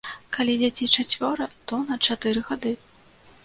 [0.37, 2.77] Калі дзяцей чацвёра, то на чатыры гады.